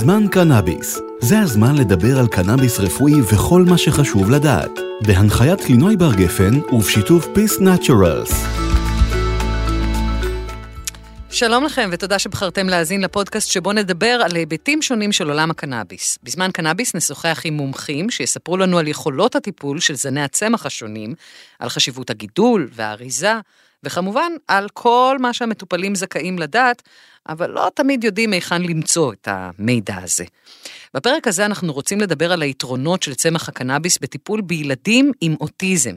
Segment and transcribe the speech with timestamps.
[0.00, 0.98] זמן קנאביס.
[1.20, 4.70] זה הזמן לדבר על קנאביס רפואי וכל מה שחשוב לדעת.
[5.06, 8.30] בהנחיית קלינוי בר גפן ובשיתוף פיס נאצ'רלס.
[11.30, 16.18] שלום לכם ותודה שבחרתם להאזין לפודקאסט שבו נדבר על היבטים שונים של עולם הקנאביס.
[16.22, 21.14] בזמן קנאביס נשוחח עם מומחים שיספרו לנו על יכולות הטיפול של זני הצמח השונים,
[21.58, 23.34] על חשיבות הגידול והאריזה,
[23.84, 26.82] וכמובן על כל מה שהמטופלים זכאים לדעת,
[27.28, 30.24] אבל לא תמיד יודעים היכן למצוא את המידע הזה.
[30.94, 35.94] בפרק הזה אנחנו רוצים לדבר על היתרונות של צמח הקנאביס בטיפול בילדים עם אוטיזם.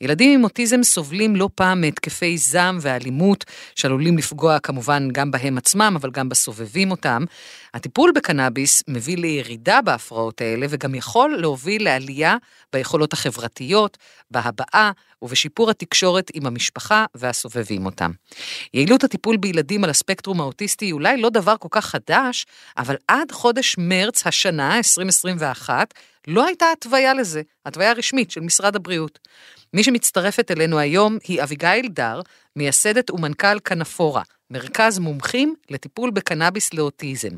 [0.00, 3.44] ילדים עם אוטיזם סובלים לא פעם מהתקפי זעם ואלימות
[3.76, 7.24] שעלולים לפגוע כמובן גם בהם עצמם, אבל גם בסובבים אותם.
[7.74, 12.36] הטיפול בקנאביס מביא לירידה בהפרעות האלה וגם יכול להוביל לעלייה
[12.72, 13.98] ביכולות החברתיות,
[14.30, 14.92] בהבעה
[15.22, 18.10] ובשיפור התקשורת עם המשפחה והסובבים אותם.
[18.74, 22.46] יעילות הטיפול בילדים על הספקטרום האוטיסטי היא אולי לא דבר כל כך חדש,
[22.78, 25.94] אבל עד חודש מרץ השנה, 2021,
[26.28, 29.18] לא הייתה התוויה לזה, התוויה רשמית של משרד הבריאות.
[29.74, 32.20] מי שמצטרפת אלינו היום היא אביגיל דר,
[32.56, 37.28] מייסדת ומנכ"ל כנפורה, מרכז מומחים לטיפול בקנאביס לאוטיזם.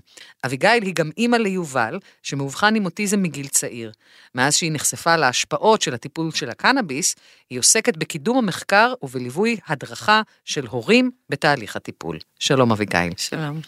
[0.47, 3.93] אביגיל היא גם אימא ליובל, שמאובחן עם אוטיזם מגיל צעיר.
[4.35, 7.15] מאז שהיא נחשפה להשפעות של הטיפול של הקנאביס,
[7.51, 12.19] היא עוסקת בקידום המחקר ובליווי הדרכה של הורים בתהליך הטיפול.
[12.39, 13.13] שלום אביגיל.
[13.17, 13.61] שלום.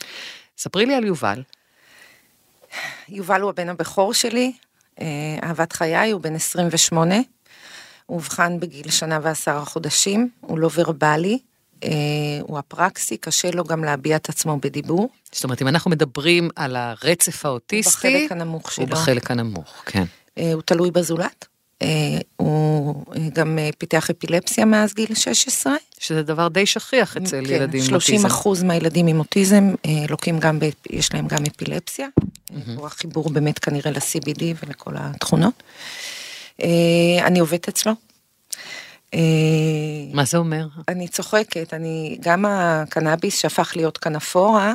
[0.59, 1.43] ספרי לי על יובל.
[3.09, 4.53] יובל הוא הבן הבכור שלי,
[5.01, 5.07] אה,
[5.43, 7.15] אהבת חיי, הוא בן 28.
[8.07, 11.39] הוא אובחן בגיל שנה ועשרה חודשים, הוא לא ורבלי,
[12.43, 15.09] הוא אפרקסי, קשה לו גם להביע את עצמו בדיבור.
[15.33, 18.85] זאת אומרת, אם אנחנו מדברים על הרצף האוטיסטי, הוא בחלק הנמוך שלו.
[18.85, 20.05] הוא בחלק הנמוך, כן.
[20.39, 21.47] אה, הוא תלוי בזולת.
[21.83, 21.89] אה,
[22.37, 25.75] הוא אה, גם אה, פיתח אפילפסיה מאז גיל 16.
[25.99, 28.27] שזה דבר די שכיח אצל כן, ילדים עם 30 אוטיזם.
[28.27, 32.09] אחוז מהילדים עם אוטיזם אה, לוקים גם, ב, יש להם גם אפילפסיה.
[32.77, 35.63] הוא החיבור באמת כנראה ל-CBD ולכל התכונות.
[36.63, 36.69] אה,
[37.27, 37.93] אני עובדת אצלו.
[39.15, 39.21] אה,
[40.13, 40.67] מה זה אומר?
[40.89, 44.75] אני צוחקת, אני, גם הקנאביס שהפך להיות קנפורה,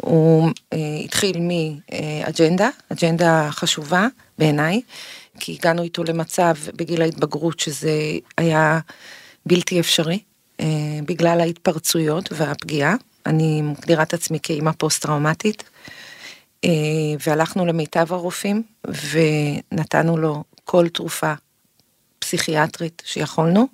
[0.00, 4.06] הוא אה, התחיל מאג'נדה, אג'נדה חשובה
[4.38, 4.80] בעיניי,
[5.40, 7.92] כי הגענו איתו למצב בגיל ההתבגרות שזה
[8.38, 8.80] היה
[9.46, 10.18] בלתי אפשרי,
[10.60, 10.66] אה,
[11.04, 12.94] בגלל ההתפרצויות והפגיעה.
[13.26, 15.62] אני מגדירה את עצמי כאימא פוסט-טראומטית,
[16.64, 16.70] אה,
[17.26, 21.32] והלכנו למיטב הרופאים ונתנו לו כל תרופה
[22.26, 23.68] פסיכיאטרית שיכולנו,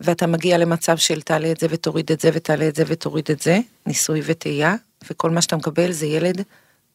[0.00, 3.42] ואתה מגיע למצב של תעלה את זה ותוריד את זה ותעלה את זה ותוריד את
[3.42, 4.74] זה, ניסוי וטעייה,
[5.10, 6.42] וכל מה שאתה מקבל זה ילד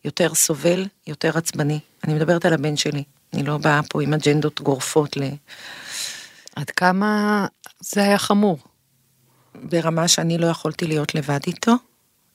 [0.06, 1.79] יותר סובל, יותר עצבני.
[2.03, 5.23] אני מדברת על הבן שלי, אני לא באה פה עם אג'נדות גורפות ל...
[6.56, 7.45] עד כמה
[7.79, 8.57] זה היה חמור?
[9.56, 11.73] ברמה שאני לא יכולתי להיות לבד איתו.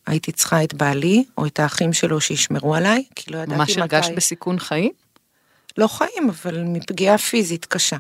[0.06, 3.80] הייתי צריכה את בעלי או את האחים שלו שישמרו עליי, כי לא ידעתי ממש מתי...
[3.80, 4.92] הרגשת בסיכון חיים?
[5.80, 7.96] לא חיים, אבל מפגיעה פיזית קשה.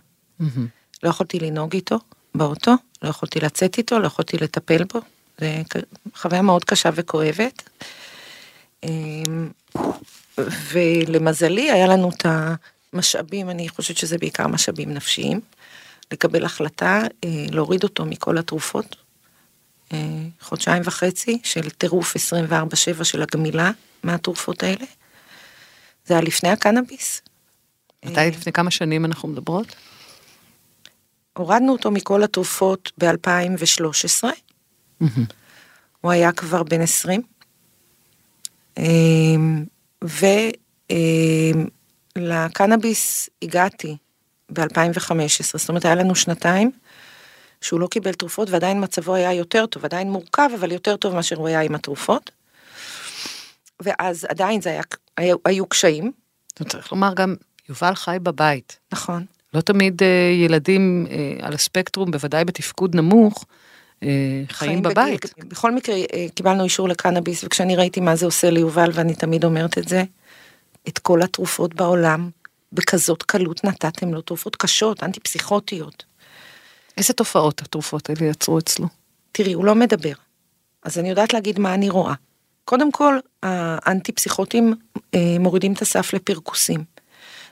[1.02, 1.98] לא יכולתי לנהוג איתו
[2.34, 5.00] באוטו, לא יכולתי לצאת איתו, לא יכולתי לטפל בו.
[5.38, 5.62] זה
[6.14, 7.68] חוויה מאוד קשה וכואבת.
[8.82, 9.50] אמ,
[10.38, 12.26] ולמזלי היה לנו את
[12.92, 15.40] המשאבים, אני חושבת שזה בעיקר משאבים נפשיים,
[16.12, 18.96] לקבל החלטה אה, להוריד אותו מכל התרופות.
[19.92, 19.98] אה,
[20.40, 23.70] חודשיים וחצי של טירוף 24/7 של הגמילה
[24.02, 24.84] מהתרופות האלה.
[26.06, 27.22] זה היה לפני הקנאביס.
[28.04, 29.66] מתי לפני כמה שנים אנחנו מדברות?
[31.36, 34.24] הורדנו אותו מכל התרופות ב-2013.
[36.00, 37.22] הוא היה כבר בן 20.
[42.16, 43.96] ולקנאביס הגעתי
[44.52, 46.70] ב-2015, זאת אומרת היה לנו שנתיים
[47.60, 51.36] שהוא לא קיבל תרופות ועדיין מצבו היה יותר טוב, עדיין מורכב אבל יותר טוב מאשר
[51.36, 52.30] הוא היה עם התרופות.
[53.80, 54.82] ואז עדיין זה היה,
[55.16, 56.12] היו, היו קשיים.
[56.68, 57.34] צריך לומר גם,
[57.70, 58.78] יובל חי בבית.
[58.92, 59.24] נכון.
[59.54, 63.44] לא תמיד אה, ילדים אה, על הספקטרום, בוודאי בתפקוד נמוך,
[64.02, 64.08] אה,
[64.48, 65.26] חיים בבית.
[65.34, 65.96] בגיל, בכל מקרה
[66.34, 70.02] קיבלנו אישור לקנאביס וכשאני ראיתי מה זה עושה ליובל ואני תמיד אומרת את זה,
[70.88, 72.30] את כל התרופות בעולם
[72.72, 76.04] בכזאת קלות נתתם לו תרופות קשות, אנטי פסיכוטיות.
[76.96, 78.86] איזה תופעות התרופות האלה יצרו אצלו?
[79.32, 80.12] תראי, הוא לא מדבר.
[80.82, 82.14] אז אני יודעת להגיד מה אני רואה.
[82.64, 84.74] קודם כל, האנטי פסיכוטים
[85.40, 86.84] מורידים את הסף לפרכוסים.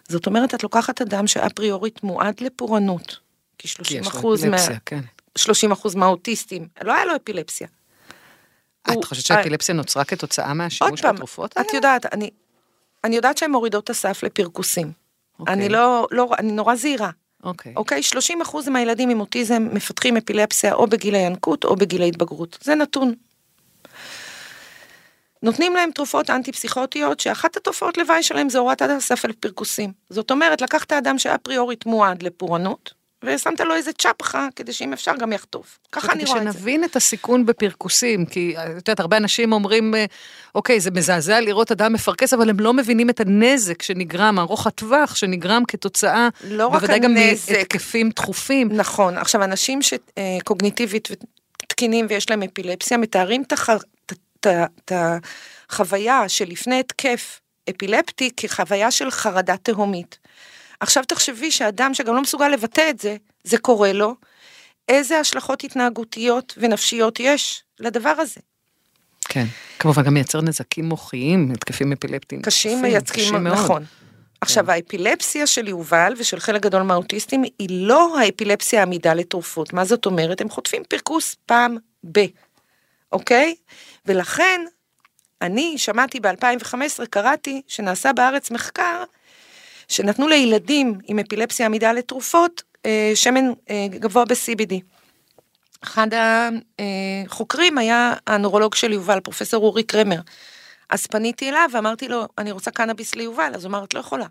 [0.08, 3.16] זאת אומרת, את לוקחת אדם שאפריורית מועד לפורענות,
[3.58, 4.56] כי 30 אחוז מה...
[4.86, 5.00] כן.
[5.38, 7.68] 30 אחוז מהאוטיסטים, לא היה לו אפילפסיה.
[8.90, 11.68] את הוא- חושבת שהאפילפסיה נוצרה כתוצאה מהשימוש בתרופות את האלה?
[11.74, 12.30] יודעת, אני,
[13.04, 14.92] אני יודעת שהן מורידות את הסף לפרכוסים.
[15.38, 15.54] אוקיי.
[15.54, 17.10] אני לא, לא, אני נורא זהירה.
[17.44, 17.72] אוקיי.
[17.76, 18.02] אוקיי?
[18.02, 22.58] 30 אחוז מהילדים עם אוטיזם מפתחים אפילפסיה או בגיל הינקות או בגיל ההתבגרות.
[22.62, 23.14] זה נתון.
[25.42, 29.92] נותנים להם תרופות אנטי-פסיכוטיות, שאחת התופעות לוואי שלהם זה הורדת הספל פרכוסים.
[30.10, 35.32] זאת אומרת, לקחת אדם שאפריורית מועד לפורענות, ושמת לו איזה צ'פחה, כדי שאם אפשר גם
[35.32, 35.78] יחטוף.
[35.92, 36.52] ככה אני רואה את זה.
[36.52, 40.04] שנבין את הסיכון בפרכוסים, כי את יודעת, הרבה אנשים אומרים, אה,
[40.54, 45.14] אוקיי, זה מזעזע לראות אדם מפרכס, אבל הם לא מבינים את הנזק שנגרם, ארוך הטווח
[45.14, 47.14] שנגרם כתוצאה, לא רק בוודאי גם.
[47.14, 48.68] מהתקפים דחופים.
[48.72, 51.08] נכון, עכשיו אנשים שקוגניטיבית
[51.68, 53.52] תקינים ויש להם אפילפסיה, מתארים את
[54.46, 54.92] את-
[55.70, 57.40] החוויה שלפני התקף
[57.70, 60.18] אפילפטי כחוויה של חרדה תהומית.
[60.80, 64.14] עכשיו תחשבי שאדם שגם לא מסוגל לבטא את זה, זה קורה לו,
[64.88, 68.40] איזה השלכות התנהגותיות ונפשיות יש לדבר הזה.
[69.28, 69.44] כן.
[69.78, 72.42] כמובן גם מייצר נזקים מוחיים, התקפים אפילפטיים.
[72.42, 73.34] קשים מייצגים.
[73.34, 73.46] כן.
[73.46, 73.84] נכון.
[74.40, 79.72] עכשיו האפילפסיה של יובל ושל חלק גדול מהאוטיסטים היא לא האפילפסיה העמידה לתרופות.
[79.72, 80.40] מה זאת אומרת?
[80.40, 81.76] הם חוטפים פרכוס פעם
[82.12, 82.24] ב,
[83.12, 83.54] אוקיי?
[84.06, 84.60] ולכן
[85.42, 89.04] אני שמעתי ב-2015, קראתי שנעשה בארץ מחקר
[89.88, 94.74] שנתנו לילדים עם אפילפסיה עמידה לתרופות אה, שמן אה, גבוה ב-CBD.
[95.84, 96.08] אחד
[97.26, 100.20] החוקרים היה הנורולוג של יובל, פרופסור אורי קרמר.
[100.90, 104.26] אז פניתי אליו ואמרתי לו, אני רוצה קנאביס ליובל, אז הוא אמר, את לא יכולה.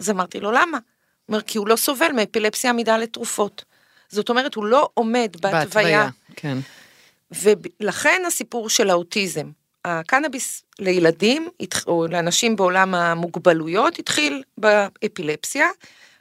[0.00, 0.78] אז אמרתי לו, למה?
[0.78, 0.80] הוא
[1.28, 3.64] אומר, כי הוא לא סובל מאפילפסיה עמידה לתרופות.
[4.08, 6.08] זאת אומרת, הוא לא עומד בהתוויה.
[6.36, 6.58] כן.
[7.32, 9.50] ולכן הסיפור של האוטיזם.
[9.84, 11.48] הקנאביס לילדים,
[11.86, 15.66] או לאנשים בעולם המוגבלויות, התחיל באפילפסיה,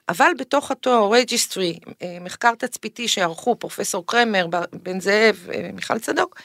[0.10, 1.80] אבל בתוך אותו registry,
[2.22, 4.48] מחקר תצפיתי שערכו פרופסור קרמר,
[4.84, 6.40] בן זאב, אה, מיכל צדוק,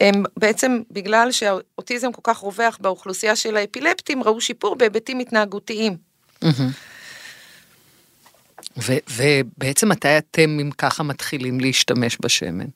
[0.00, 5.96] הם בעצם בגלל שהאוטיזם כל כך רווח באוכלוסייה של האפילפטים, ראו שיפור בהיבטים התנהגותיים.
[9.08, 12.66] ובעצם מתי אתם, אם ככה, מתחילים להשתמש בשמן?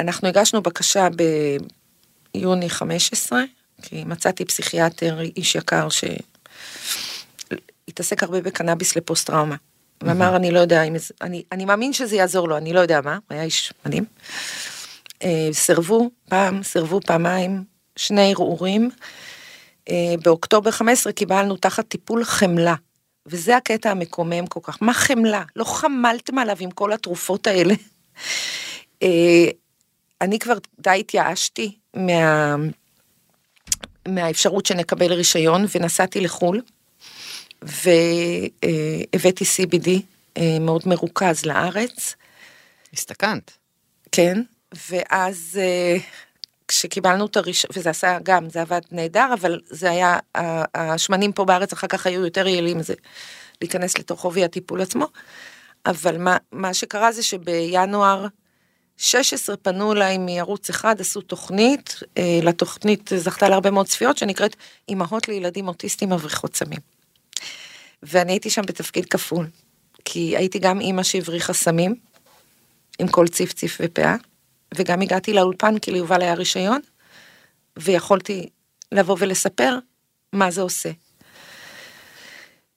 [0.00, 1.08] אנחנו הגשנו בקשה
[2.34, 3.40] ביוני 15,
[3.82, 5.88] כי מצאתי פסיכיאטר, איש יקר,
[7.88, 9.56] שהתעסק הרבה בקנאביס לפוסט טראומה.
[10.02, 10.98] ואמר, אני לא יודע אם...
[10.98, 14.04] זה- אני, אני מאמין שזה יעזור לו, אני לא יודע מה, הוא היה איש מדהים.
[15.22, 17.64] אה, סירבו פעם, סירבו פעמיים,
[17.96, 18.90] שני ערעורים.
[19.90, 22.74] אה, באוקטובר 15 קיבלנו תחת טיפול חמלה.
[23.26, 24.78] וזה הקטע המקומם כל כך.
[24.82, 25.42] מה חמלה?
[25.56, 27.74] לא חמלתם עליו עם כל התרופות האלה.
[30.20, 32.56] אני כבר די התייאשתי מה...
[34.08, 36.62] מהאפשרות שנקבל רישיון ונסעתי לחו"ל
[37.62, 39.88] והבאתי CBD
[40.36, 42.14] אה, מאוד מרוכז לארץ,
[42.94, 43.50] הסתכנת.
[44.12, 44.42] כן,
[44.90, 45.96] ואז אה,
[46.68, 50.18] כשקיבלנו את הרישיון, וזה עשה גם, זה עבד נהדר, אבל זה היה,
[50.74, 52.94] השמנים פה בארץ אחר כך היו יותר יעילים, זה
[53.60, 55.06] להיכנס לתוך עובי הטיפול עצמו,
[55.86, 58.26] אבל מה, מה שקרה זה שבינואר
[59.02, 64.56] 16 פנו אליי מערוץ אחד, עשו תוכנית, אה, לתוכנית זכתה להרבה מאוד צפיות, שנקראת
[64.88, 66.78] אימהות לילדים אוטיסטים מבריחות סמים.
[68.02, 69.46] ואני הייתי שם בתפקיד כפול,
[70.04, 71.94] כי הייתי גם אימא שהבריחה סמים,
[72.98, 74.16] עם כל ציף ציף ופאה,
[74.74, 76.80] וגם הגעתי לאולפן כי ליובל היה רישיון,
[77.78, 78.48] ויכולתי
[78.92, 79.78] לבוא ולספר
[80.32, 80.90] מה זה עושה.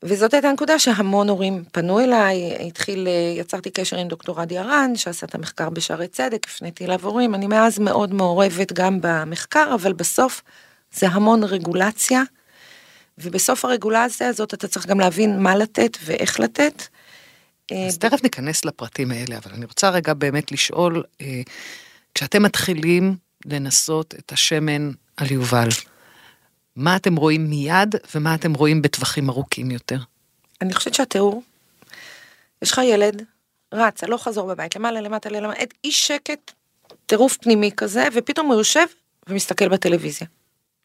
[0.06, 4.96] וזאת הייתה נקודה שהמון הורים פנו אליי, התחיל, אה, יצרתי קשר עם דוקטור עדי ארן,
[4.96, 9.94] שעשה את המחקר בשערי צדק, הפניתי אליו הורים, אני מאז מאוד מעורבת גם במחקר, אבל
[9.94, 10.42] בסוף
[10.94, 12.24] זה המון רגולציה,
[13.18, 16.83] ובסוף הרגולציה הזאת אתה צריך גם להבין מה לתת ואיך לתת.
[17.72, 21.42] אה, אז תכף ניכנס לפרטים האלה, אבל אני רוצה רגע באמת לשאול, אה,
[22.16, 25.69] כשאתם מתחילים לנסות את השמן על יובל,
[26.75, 29.97] מה אתם רואים מיד ומה אתם רואים בטווחים ארוכים יותר?
[30.61, 31.44] אני חושבת שהתיאור,
[32.61, 33.23] יש לך ילד,
[33.73, 36.51] רץ, הלוך חזור בבית, למעלה, למטה, למטה, אי שקט,
[37.06, 38.85] טירוף פנימי כזה, ופתאום הוא יושב
[39.27, 40.27] ומסתכל בטלוויזיה.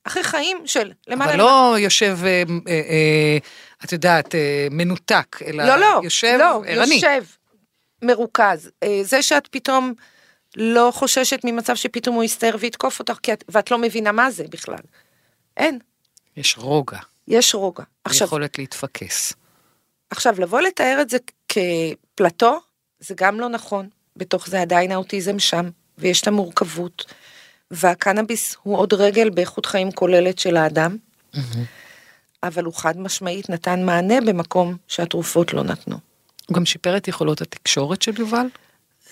[0.04, 3.38] אחרי חיים של למעלה, אבל לא יושב, אה, אה, אה,
[3.84, 6.94] את יודעת, אה, מנותק, אלא לא, לא, יושב לא, ערני.
[6.94, 7.24] יושב,
[8.02, 8.70] מרוכז.
[8.82, 9.92] אה, זה שאת פתאום
[10.56, 14.82] לא חוששת ממצב שפתאום הוא יסתער ויתקוף אותך, את, ואת לא מבינה מה זה בכלל.
[15.58, 15.78] אין,
[16.36, 16.98] יש רוגע,
[17.28, 17.84] יש רוגע.
[18.04, 19.32] עכשיו, יכולת להתפקס.
[20.10, 22.60] עכשיו, לבוא לתאר את זה כפלטו,
[23.00, 23.88] זה גם לא נכון.
[24.16, 27.14] בתוך זה עדיין האוטיזם שם, ויש את המורכבות.
[27.70, 30.96] והקנאביס הוא עוד רגל באיכות חיים כוללת של האדם,
[32.42, 35.96] אבל הוא חד משמעית נתן מענה במקום שהתרופות לא נתנו.
[36.46, 38.46] הוא גם שיפר את יכולות התקשורת של יובל?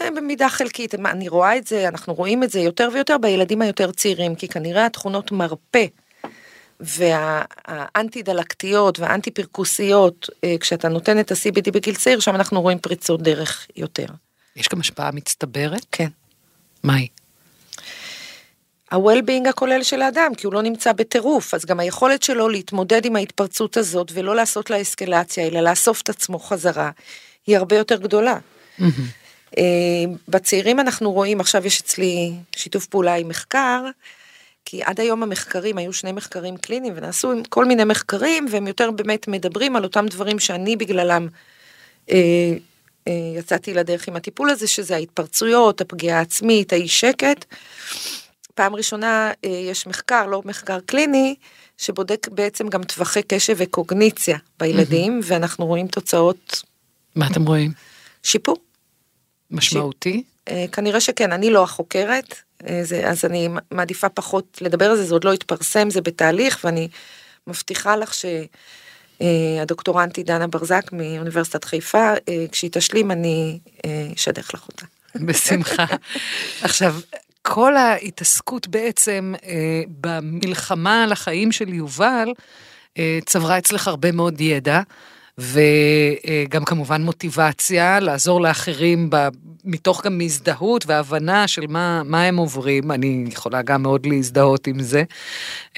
[0.00, 3.91] אה, במידה חלקית, אני רואה את זה, אנחנו רואים את זה יותר ויותר בילדים היותר
[3.91, 5.87] צעירים, כי כנראה התכונות מרפא
[6.80, 13.23] והאנטי דלקתיות והאנטי פרכוסיות, אה, כשאתה נותן את ה-CBD בגיל צעיר, שם אנחנו רואים פריצות
[13.23, 14.06] דרך יותר.
[14.56, 15.87] יש גם השפעה מצטברת?
[15.92, 16.09] כן.
[16.83, 17.09] מהי?
[18.90, 23.16] ה-well-being הכולל של האדם, כי הוא לא נמצא בטירוף, אז גם היכולת שלו להתמודד עם
[23.16, 26.90] ההתפרצות הזאת ולא לעשות לה אסקלציה, אלא לאסוף את עצמו חזרה,
[27.47, 28.38] היא הרבה יותר גדולה.
[29.59, 29.64] אה,
[30.28, 33.83] בצעירים אנחנו רואים, עכשיו יש אצלי שיתוף פעולה עם מחקר,
[34.67, 38.91] כי עד היום המחקרים, היו שני מחקרים קליניים ונעשו עם כל מיני מחקרים, והם יותר
[38.91, 41.29] באמת מדברים על אותם דברים שאני בגללם
[42.11, 42.17] אה,
[43.09, 47.45] אה, יצאתי לדרך עם הטיפול הזה, שזה ההתפרצויות, הפגיעה העצמית, האי שקט.
[48.55, 51.35] פעם ראשונה אה, יש מחקר, לא מחקר קליני,
[51.79, 55.33] שבודק בעצם גם טווחי קשב וקוגניציה בילדים, mm-hmm.
[55.33, 56.63] ואנחנו רואים תוצאות...
[57.17, 57.73] מה אתם רואים?
[58.23, 58.57] שיפור.
[59.51, 60.23] משמעותי?
[60.49, 62.35] אה, כנראה שכן, אני לא החוקרת,
[62.69, 66.61] אה, זה, אז אני מעדיפה פחות לדבר על זה, זה עוד לא התפרסם, זה בתהליך,
[66.65, 66.88] ואני
[67.47, 68.12] מבטיחה לך
[69.21, 72.12] שהדוקטורנטית דנה ברזק מאוניברסיטת חיפה,
[72.53, 73.59] כשהיא תשלים אני
[74.15, 74.87] אשדך לך אותה.
[75.26, 75.85] בשמחה.
[76.62, 76.95] עכשיו,
[77.49, 82.33] כל ההתעסקות בעצם אה, במלחמה על החיים של יובל,
[82.99, 84.81] אה, צברה אצלך הרבה מאוד ידע,
[85.38, 89.28] וגם כמובן מוטיבציה לעזור לאחרים ב,
[89.64, 94.83] מתוך גם הזדהות והבנה של מה, מה הם עוברים, אני יכולה גם מאוד להזדהות עם
[94.83, 95.02] זה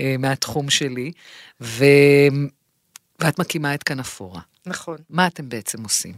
[0.00, 1.12] אה, מהתחום שלי,
[1.60, 1.84] ו,
[3.20, 4.40] ואת מקימה את כנפורה.
[4.66, 4.96] נכון.
[5.10, 6.14] מה אתם בעצם עושים?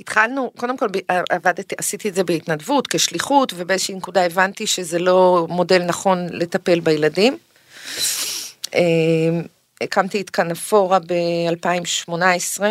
[0.00, 0.86] התחלנו, קודם כל
[1.30, 7.38] עבדתי, עשיתי את זה בהתנדבות, כשליחות, ובאיזושהי נקודה הבנתי שזה לא מודל נכון לטפל בילדים.
[9.80, 12.62] הקמתי את כנפורה ב-2018,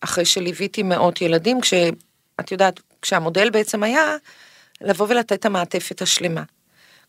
[0.00, 4.16] אחרי שליוויתי מאות ילדים, כשאת יודעת, כשהמודל בעצם היה
[4.80, 6.42] לבוא ולתת את המעטפת השלמה.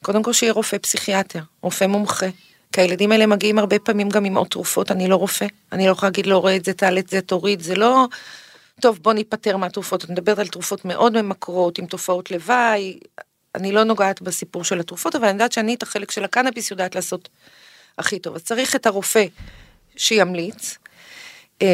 [0.03, 2.27] קודם כל שיהיה רופא פסיכיאטר, רופא מומחה.
[2.71, 5.91] כי הילדים האלה מגיעים הרבה פעמים גם עם עוד תרופות, אני לא רופא, אני לא
[5.91, 8.07] יכולה להגיד להורה את זה, תעלה את זה, תוריד, זה לא
[8.81, 10.03] טוב, בוא ניפטר מהתרופות.
[10.03, 12.99] את מדברת על תרופות מאוד ממכרות, עם תופעות לוואי.
[13.55, 16.95] אני לא נוגעת בסיפור של התרופות, אבל אני יודעת שאני את החלק של הקנאביס יודעת
[16.95, 17.29] לעשות
[17.97, 18.35] הכי טוב.
[18.35, 19.25] אז צריך את הרופא
[19.95, 20.77] שימליץ,
[21.61, 21.67] אה,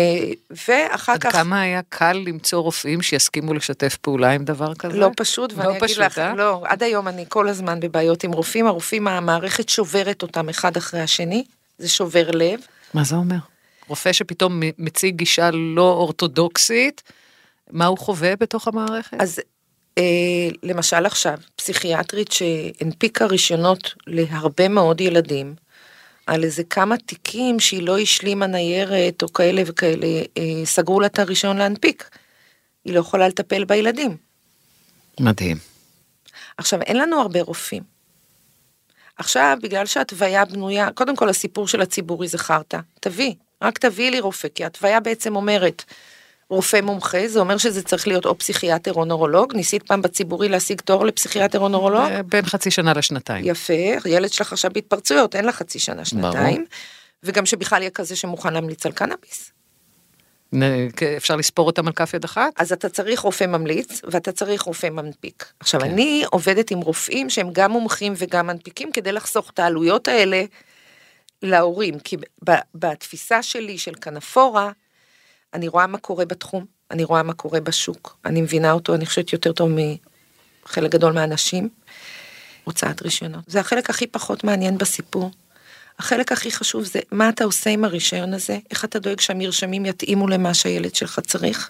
[0.68, 1.26] ואחר עד כך...
[1.26, 4.98] עד כמה היה קל למצוא רופאים שיסכימו לשתף פעולה עם דבר כזה?
[4.98, 6.34] לא פשוט, לא ואני פשוט, אגיד לך, אה?
[6.36, 11.00] לא, עד היום אני כל הזמן בבעיות עם רופאים, הרופאים, המערכת שוברת אותם אחד אחרי
[11.00, 11.44] השני,
[11.78, 12.60] זה שובר לב.
[12.94, 13.38] מה זה אומר?
[13.88, 17.04] רופא שפתאום מציג גישה לא אורתודוקסית,
[17.72, 19.18] מה הוא חווה בתוך המערכת?
[19.20, 19.42] אז
[19.98, 20.04] אה,
[20.64, 25.56] למשל עכשיו, פסיכיאטרית שהנפיקה רישיונות להרבה מאוד ילדים,
[26.28, 30.08] על איזה כמה תיקים שהיא לא השלימה ניירת או כאלה וכאלה,
[30.38, 32.10] אה, סגרו לה את הרישיון להנפיק.
[32.86, 34.18] היא לא יכולה לטפל בילדים.
[35.20, 35.58] מדהים.
[36.58, 37.84] עכשיו, אין לנו הרבה רופאים.
[39.18, 44.20] עכשיו, בגלל שהתוויה בנויה, קודם כל הסיפור של הציבורי זה חרטא, תביא, רק תביאי לי
[44.20, 45.84] רופא, כי התוויה בעצם אומרת,
[46.50, 50.82] רופא מומחה, זה אומר שזה צריך להיות או פסיכיאטר או נורולוג, ניסית פעם בציבורי להשיג
[50.82, 52.12] תור לפסיכיאטר או נורולוג?
[52.25, 53.46] בין חצי שנה לשנתיים.
[53.48, 53.74] יפה,
[54.06, 56.66] ילד שלך עכשיו בהתפרצויות, אין לה חצי שנה, שנתיים.
[57.24, 59.51] וגם שבכלל יהיה כזה שמוכן להמליץ על קנאביס.
[61.18, 62.54] אפשר לספור אותם על כף יד אחת?
[62.58, 65.46] אז אתה צריך רופא ממליץ ואתה צריך רופא מנפיק.
[65.60, 65.89] עכשיו כן.
[65.89, 70.44] אני עובדת עם רופאים שהם גם מומחים וגם מנפיקים כדי לחסוך את העלויות האלה
[71.44, 72.18] להורים, כי
[72.75, 74.72] בתפיסה שלי של כנפורה,
[75.58, 79.34] אני רואה מה קורה בתחום, אני רואה מה קורה בשוק, אני מבינה אותו, אני חושבת
[79.34, 79.70] יותר טוב
[80.66, 81.70] מחלק גדול מהאנשים.
[82.64, 83.44] הוצאת רישיונות.
[83.48, 85.32] זה החלק הכי פחות מעניין בסיפור.
[86.00, 90.28] החלק הכי חשוב זה מה אתה עושה עם הרישיון הזה, איך אתה דואג שהמרשמים יתאימו
[90.28, 91.70] למה שהילד שלך צריך,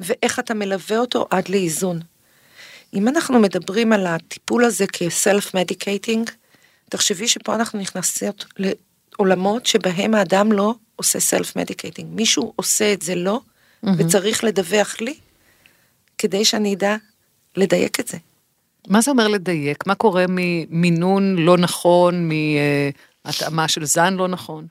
[0.00, 2.00] ואיך אתה מלווה אותו עד לאיזון.
[2.94, 6.30] אם אנחנו מדברים על הטיפול הזה כ-self-medicating,
[6.88, 8.44] תחשבי שפה אנחנו נכנסות
[9.12, 12.04] לעולמות שבהם האדם לא עושה self-medicating.
[12.04, 13.88] מישהו עושה את זה לא, mm-hmm.
[13.98, 15.14] וצריך לדווח לי,
[16.18, 16.96] כדי שאני אדע
[17.56, 18.18] לדייק את זה.
[18.88, 19.86] מה זה אומר לדייק?
[19.86, 22.28] מה קורה ממינון לא נכון,
[23.24, 24.66] מהתאמה של זן לא נכון?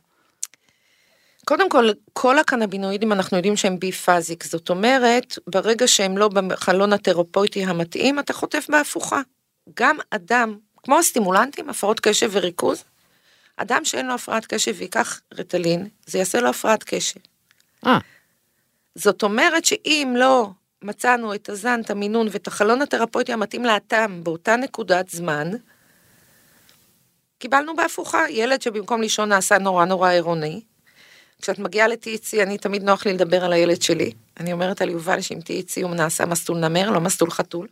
[1.46, 6.94] קודם כל, כל הקנבינואידים אנחנו יודעים שהם בי פאזיק, זאת אומרת, ברגע שהם לא בחלון
[6.94, 9.22] התרפויטי המתאים, אתה חוטף בהפוכה.
[9.80, 12.84] גם אדם, כמו הסטימולנטים, הפרעות קשב וריכוז,
[13.62, 17.20] אדם שאין לו הפרעת קשב ויקח רטלין, זה יעשה לו הפרעת קשב.
[17.86, 17.98] אה.
[18.96, 20.50] זאת אומרת שאם לא
[20.82, 25.52] מצאנו את הזן, את המינון ואת החלון התרפויטי המתאים לאטם באותה נקודת זמן,
[27.40, 30.62] קיבלנו בהפוכה, ילד שבמקום לישון נעשה נורא נורא עירוני.
[31.42, 34.12] כשאת מגיעה ל-THC, אני תמיד נוח לי לדבר על הילד שלי.
[34.40, 37.68] אני אומרת על יובל שעם THC הוא נעשה מסלול נמר, לא מסלול חתול.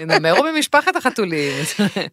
[0.00, 1.52] נמר הוא ממשפחת החתולים.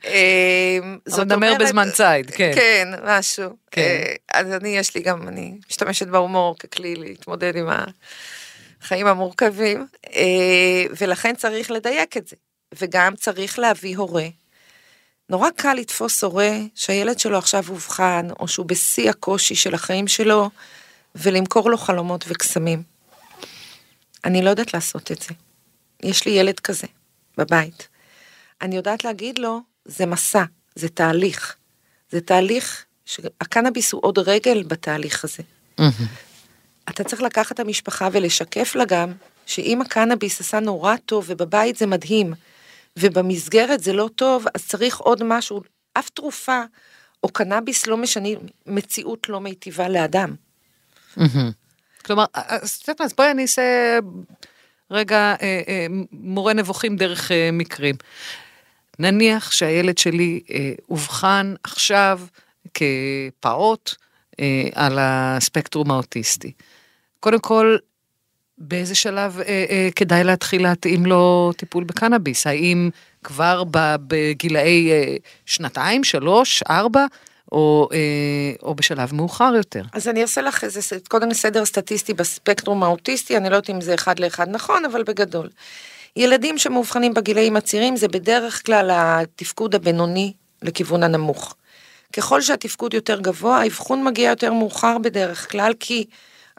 [0.05, 2.51] אמ, זאת נמר בזמן ציד, כן.
[2.55, 3.49] כן, משהו.
[3.71, 3.81] כן.
[3.81, 7.69] אה, אז אני, יש לי גם, אני משתמשת בהומור ככלי להתמודד עם
[8.81, 12.35] החיים המורכבים, אה, ולכן צריך לדייק את זה.
[12.79, 14.27] וגם צריך להביא הורה
[15.31, 20.49] נורא קל לתפוס הורה שהילד שלו עכשיו אובחן, או שהוא בשיא הקושי של החיים שלו,
[21.15, 22.83] ולמכור לו חלומות וקסמים.
[24.25, 25.33] אני לא יודעת לעשות את זה.
[26.03, 26.87] יש לי ילד כזה
[27.37, 27.87] בבית.
[28.61, 30.43] אני יודעת להגיד לו, זה מסע,
[30.75, 31.55] זה תהליך.
[32.09, 32.85] זה תהליך,
[33.41, 35.43] הקנאביס הוא עוד רגל בתהליך הזה.
[36.89, 39.13] אתה צריך לקחת את המשפחה ולשקף לה גם,
[39.45, 42.33] שאם הקנאביס עשה נורא טוב ובבית זה מדהים,
[42.99, 45.61] ובמסגרת זה לא טוב, אז צריך עוד משהו,
[45.93, 46.61] אף תרופה
[47.23, 48.29] או קנאביס לא משנה,
[48.65, 50.35] מציאות לא מיטיבה לאדם.
[52.05, 52.25] כלומר,
[52.99, 53.99] אז בואי אני אעשה
[54.91, 57.95] רגע אה, אה, מורה נבוכים דרך אה, מקרים.
[58.99, 60.39] נניח שהילד שלי
[60.89, 62.21] אובחן עכשיו
[62.73, 63.95] כפעוט
[64.75, 66.51] על הספקטרום האוטיסטי.
[67.19, 67.77] קודם כל,
[68.61, 72.47] באיזה שלב אה, אה, כדאי להתחיל להתאים לו טיפול בקנאביס?
[72.47, 72.89] האם
[73.23, 73.63] כבר
[74.07, 77.05] בגילאי אה, שנתיים, שלוש, ארבע,
[77.51, 77.97] או, אה,
[78.63, 79.81] או בשלב מאוחר יותר?
[79.93, 80.79] אז אני אעשה לך איזה,
[81.09, 85.49] קודם סדר סטטיסטי בספקטרום האוטיסטי, אני לא יודעת אם זה אחד לאחד נכון, אבל בגדול.
[86.15, 91.55] ילדים שמאובחנים בגילאים הצעירים זה בדרך כלל התפקוד הבינוני לכיוון הנמוך.
[92.13, 96.05] ככל שהתפקוד יותר גבוה, האבחון מגיע יותר מאוחר בדרך כלל, כי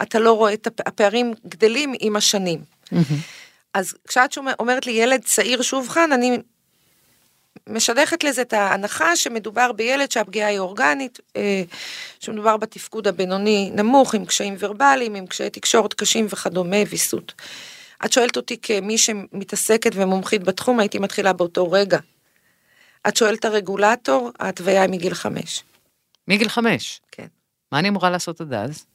[0.03, 2.61] אתה לא רואה את הפערים גדלים עם השנים.
[3.75, 6.39] אז כשאת אומרת לי ילד צעיר שאובחן, אני
[7.69, 11.63] משדכת לזה את ההנחה שמדובר בילד שהפגיעה היא אורגנית, אה,
[12.21, 17.33] שמדובר בתפקוד הבינוני נמוך, עם קשיים ורבליים, עם קשיי תקשורת קשים וכדומה, ויסות.
[18.05, 21.99] את שואלת אותי כמי שמתעסקת ומומחית בתחום, הייתי מתחילה באותו רגע.
[23.09, 25.63] את שואלת הרגולטור, ההתוויה היא מגיל חמש.
[26.29, 27.01] מגיל חמש?
[27.13, 27.27] כן.
[27.73, 28.87] מה אני אמורה לעשות עד אז?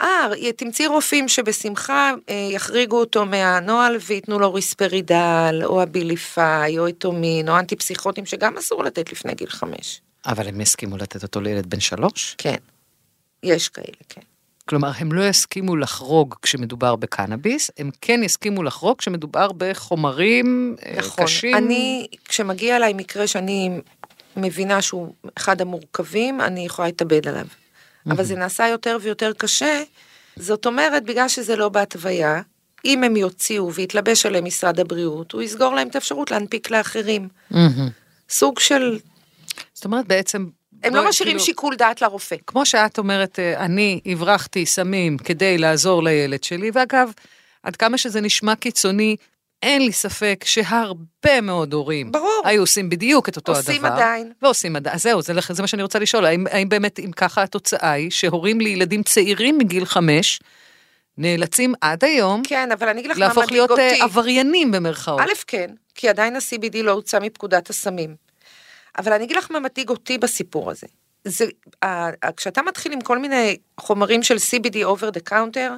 [0.00, 7.48] אה, תמצאי רופאים שבשמחה אה, יחריגו אותו מהנוהל וייתנו לו ריספרידל, או הביליפאי, או אטומין,
[7.48, 10.00] או אנטי-פסיכוטים, שגם אסור לתת לפני גיל חמש.
[10.26, 12.34] אבל הם יסכימו לתת אותו לילד בן שלוש?
[12.38, 12.56] כן,
[13.42, 14.20] יש כאלה, כן.
[14.68, 21.24] כלומר, הם לא יסכימו לחרוג כשמדובר בקנאביס, הם כן יסכימו לחרוג כשמדובר בחומרים אה, נכון.
[21.24, 21.50] קשים.
[21.50, 23.80] נכון, אני, כשמגיע אליי מקרה שאני
[24.36, 27.46] מבינה שהוא אחד המורכבים, אני יכולה להתאבד עליו.
[28.06, 29.82] אבל זה נעשה יותר ויותר קשה.
[30.36, 32.42] זאת אומרת, בגלל שזה לא בהתוויה,
[32.84, 37.28] אם הם יוציאו ויתלבש עליהם משרד הבריאות, הוא יסגור להם את האפשרות להנפיק לאחרים.
[38.30, 38.98] סוג של...
[39.74, 40.46] זאת אומרת, בעצם...
[40.84, 42.36] הם לא משאירים כאילו, שיקול דעת לרופא.
[42.46, 47.10] כמו שאת אומרת, אה, אני הברחתי סמים כדי לעזור לילד שלי, ואגב,
[47.62, 49.16] עד כמה שזה נשמע קיצוני,
[49.62, 52.42] אין לי ספק שהרבה מאוד הורים ברור.
[52.44, 53.88] היו עושים בדיוק את אותו עושים הדבר.
[53.88, 54.32] עושים עדיין.
[54.42, 54.94] ועושים עדיין.
[54.94, 58.10] אז זהו, זה, זה מה שאני רוצה לשאול, האם, האם באמת, אם ככה התוצאה היא
[58.10, 60.40] שהורים לילדים צעירים מגיל חמש,
[61.18, 63.40] נאלצים עד היום, כן, אבל אני אגיד לך מה מדאיג אותי.
[63.40, 65.20] להפוך להיות עבריינים במרכאות.
[65.20, 68.16] א', כן, כי עדיין ה-CBD לא הוצא מפקודת הסמים.
[68.98, 70.86] אבל אני אגיד לך מה מדאיג אותי בסיפור הזה.
[71.24, 71.44] זה,
[72.36, 75.70] כשאתה מתחיל עם כל מיני חומרים של CBD over the counter,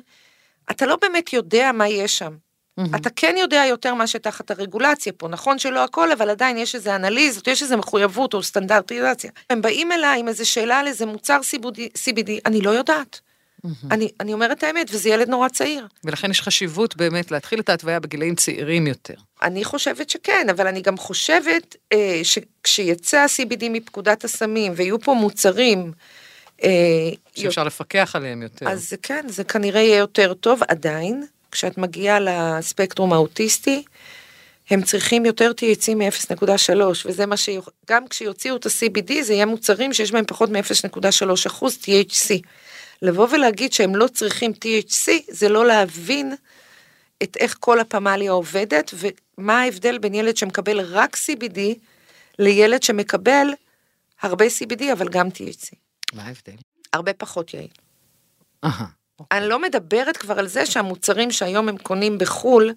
[0.71, 2.37] אתה לא באמת יודע מה יש שם.
[2.81, 2.97] Mm-hmm.
[2.97, 6.97] אתה כן יודע יותר מה שתחת הרגולציה פה, נכון שלא הכל, אבל עדיין יש איזה
[6.97, 9.31] אנליזות, יש איזה מחויבות או סטנדרטיזציה.
[9.51, 13.21] הם באים אליי עם איזה שאלה על איזה מוצר CBD, CBD אני לא יודעת.
[13.67, 13.87] Mm-hmm.
[13.91, 15.87] אני, אני אומרת את האמת, וזה ילד נורא צעיר.
[16.05, 19.15] ולכן יש חשיבות באמת להתחיל את ההתוויה בגילאים צעירים יותר.
[19.43, 25.93] אני חושבת שכן, אבל אני גם חושבת אה, שכשיצא ה-CBD מפקודת הסמים ויהיו פה מוצרים,
[26.65, 26.71] אה,
[27.35, 28.69] שאפשר לפקח עליהם יותר.
[28.69, 31.27] אז כן, זה כנראה יהיה יותר טוב עדיין.
[31.53, 33.85] כשאת מגיעה לספקטרום האוטיסטי,
[34.71, 37.49] הם צריכים יותר THC מ-0.3, וזה מה ש...
[37.89, 42.41] גם כשיוציאו את ה-CBD זה יהיה מוצרים שיש בהם פחות מ-0.3 אחוז THC.
[43.03, 46.35] לבוא ולהגיד שהם לא צריכים THC, זה לא להבין
[47.23, 51.59] את איך כל הפמליה עובדת, ומה ההבדל בין ילד שמקבל רק CBD,
[52.39, 53.47] לילד שמקבל
[54.23, 55.75] הרבה CBD, אבל גם THC.
[56.13, 56.57] מה ההבדל?
[56.93, 57.71] הרבה פחות יעיל.
[58.65, 59.00] אהה.
[59.21, 59.39] אוקיי.
[59.39, 62.73] אני לא מדברת כבר על זה שהמוצרים שהיום הם קונים בחו"ל,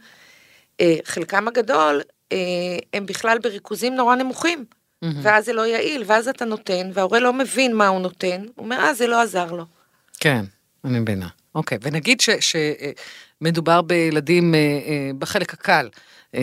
[0.82, 2.02] אה, חלקם הגדול,
[2.32, 2.38] אה,
[2.94, 4.66] הם בכלל בריכוזים נורא נמוכים.
[4.66, 5.08] Mm-hmm.
[5.22, 8.80] ואז זה לא יעיל, ואז אתה נותן, וההורה לא מבין מה הוא נותן, הוא אומר,
[8.80, 9.66] אה, זה לא עזר לו.
[10.20, 10.46] כן,
[10.86, 11.28] אני מבינה.
[11.56, 15.90] אוקיי, ונגיד שמדובר בילדים אה, אה, בחלק הקל.
[16.36, 16.42] אה,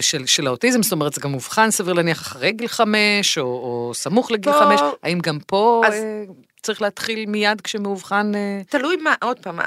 [0.00, 3.90] של, של האוטיזם, זאת אומרת, זה גם מאובחן סביר להניח אחרי גיל חמש, או, או
[3.94, 6.24] סמוך לגיל פה, חמש, האם גם פה אז, אה,
[6.64, 8.34] צריך להתחיל מיד כשמאובחן?
[8.34, 8.60] אה...
[8.68, 9.58] תלוי מה, עוד פעם,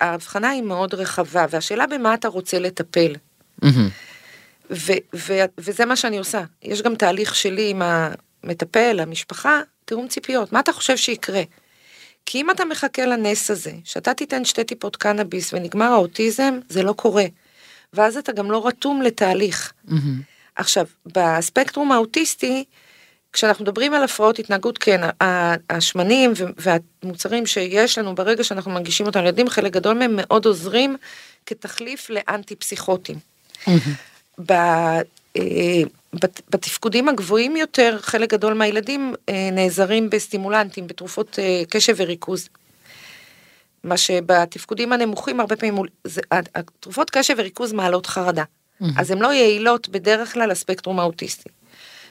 [0.00, 3.12] ההבחנה היא מאוד רחבה, והשאלה במה אתה רוצה לטפל.
[4.70, 6.42] ו, ו, וזה מה שאני עושה.
[6.62, 11.42] יש גם תהליך שלי עם המטפל, המשפחה, תיאום ציפיות, מה אתה חושב שיקרה?
[12.26, 16.92] כי אם אתה מחכה לנס הזה, שאתה תיתן שתי טיפות קנאביס ונגמר האוטיזם, זה לא
[16.92, 17.24] קורה.
[17.92, 19.72] ואז אתה גם לא רתום לתהליך.
[19.88, 19.94] Mm-hmm.
[20.54, 22.64] עכשיו, בספקטרום האוטיסטי,
[23.32, 25.00] כשאנחנו מדברים על הפרעות התנהגות, כן,
[25.70, 30.96] השמנים והמוצרים שיש לנו ברגע שאנחנו מנגישים אותם לילדים, חלק גדול מהם מאוד עוזרים
[31.46, 33.18] כתחליף לאנטי פסיכוטיים.
[34.46, 34.52] ב-
[35.36, 42.48] אה, בת- בתפקודים הגבוהים יותר, חלק גדול מהילדים אה, נעזרים בסטימולנטים, בתרופות אה, קשב וריכוז.
[43.84, 46.20] מה שבתפקודים הנמוכים הרבה פעמים, זה-
[46.54, 48.44] התרופות קשב וריכוז מעלות חרדה.
[48.98, 51.48] אז הן לא יעילות בדרך כלל לספקטרום האוטיסטי.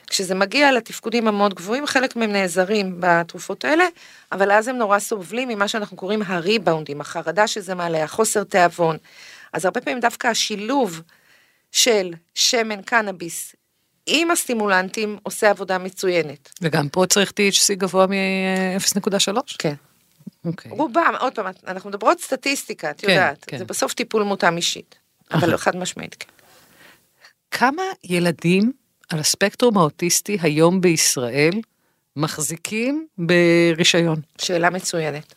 [0.10, 3.86] כשזה מגיע לתפקודים המאוד גבוהים, חלק מהם נעזרים בתרופות האלה,
[4.32, 8.98] אבל אז הם נורא סובלים ממה שאנחנו קוראים הריבאונדים, החרדה שזה מעלה, החוסר תיאבון.
[9.54, 11.02] אז הרבה פעמים דווקא השילוב
[11.72, 13.56] של שמן קנאביס
[14.08, 16.50] עם הסטימולנטים עושה עבודה מצוינת.
[16.62, 19.56] וגם פה צריך THC גבוה מ-0.3?
[19.60, 19.74] כן.
[20.46, 20.72] אוקיי.
[20.72, 23.58] רובם, עוד פעם, אנחנו מדברות סטטיסטיקה, את כן, יודעת, כן.
[23.58, 24.96] זה בסוף טיפול מותאם אישית,
[25.32, 26.30] אבל חד משמעית כן.
[27.52, 28.72] כמה ילדים
[29.10, 31.54] על הספקטרום האוטיסטי היום בישראל
[32.16, 34.22] מחזיקים ברישיון?
[34.38, 35.34] שאלה מצוינת.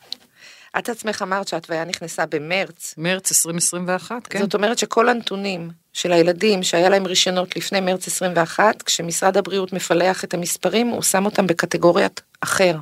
[0.78, 4.40] את עצמך אמרת שההתוויה נכנסה במרץ, מרץ 2021, כן?
[4.40, 10.24] זאת אומרת שכל הנתונים של הילדים שהיה להם רישיונות לפני מרץ 21, כשמשרד הבריאות מפלח
[10.24, 12.76] את המספרים, הוא שם אותם בקטגוריית אחר.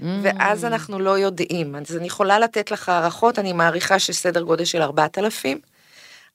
[0.00, 4.82] ואז אנחנו לא יודעים, אז אני יכולה לתת לך הערכות, אני מעריכה שסדר גודל של
[4.82, 5.60] 4,000.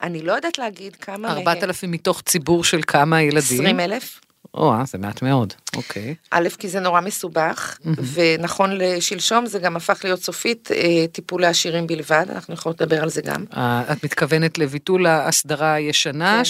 [0.02, 1.38] אני לא יודעת להגיד כמה מהם.
[1.38, 3.40] 4,000 מתוך ציבור של כמה ילדים?
[3.62, 4.20] 20 אלף.
[4.54, 6.16] או, אה, זה מעט מאוד, אוקיי.
[6.32, 7.78] א', כי זה נורא מסובך,
[8.14, 13.10] ונכון לשלשום זה גם הפך להיות סופית אה, טיפול לעשירים בלבד, אנחנו יכולות לדבר על
[13.10, 13.46] זה גם.
[13.58, 16.42] אה, את מתכוונת לביטול ההסדרה הישנה,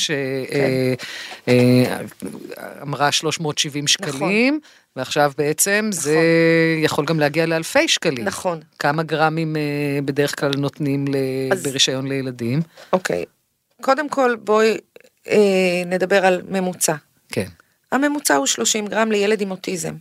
[0.50, 1.54] כן,
[2.80, 4.60] שאמרה 370 שקלים,
[4.96, 6.20] ועכשיו בעצם זה
[6.84, 8.26] יכול גם להגיע לאלפי שקלים.
[8.26, 8.60] נכון.
[8.80, 9.56] כמה גרמים
[10.06, 11.06] בדרך כלל נותנים
[11.52, 12.62] אז- ברישיון לילדים?
[12.94, 13.26] אוקיי.
[13.82, 14.78] קודם כל בואי
[15.28, 16.96] אה, נדבר על ממוצע.
[17.32, 17.48] כן.
[17.92, 19.96] הממוצע הוא 30 גרם לילד עם אוטיזם.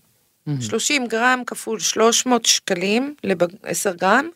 [0.61, 4.29] 30 גרם כפול 300 שקלים ל-10 גרם,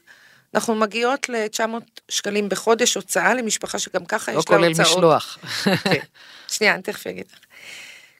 [0.54, 4.88] אנחנו מגיעות ל-900 שקלים בחודש הוצאה למשפחה שגם ככה לא יש לה כולל הוצאות.
[4.88, 5.38] משלוח.
[5.84, 6.00] כן.
[6.48, 7.38] שנייה, אני תכף אגיד לך.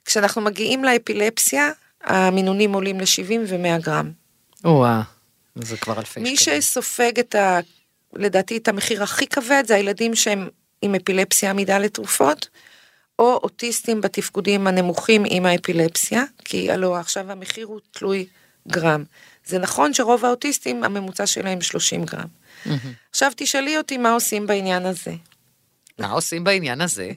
[0.05, 1.71] כשאנחנו מגיעים לאפילפסיה,
[2.03, 4.11] המינונים עולים ל-70 ו-100 גרם.
[4.65, 5.01] או-אה,
[5.55, 6.61] זה כבר אלפי מי שקלים.
[6.61, 7.59] שסופג את ה...
[8.13, 10.49] לדעתי את המחיר הכי כבד זה הילדים שהם
[10.83, 12.47] עם אפילפסיה עמידה לתרופות,
[13.19, 18.25] או אוטיסטים בתפקודים הנמוכים עם האפילפסיה, כי הלוא עכשיו המחיר הוא תלוי
[18.67, 19.03] גרם.
[19.45, 22.27] זה נכון שרוב האוטיסטים הממוצע שלהם 30 גרם.
[23.09, 25.13] עכשיו תשאלי אותי מה עושים בעניין הזה.
[25.99, 27.11] מה עושים בעניין הזה?